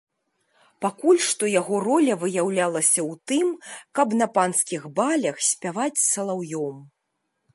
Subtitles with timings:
[0.85, 3.47] Пакуль што яго роля выяўлялася ў тым,
[3.99, 6.77] каб на панскіх балях спяваць салаўём.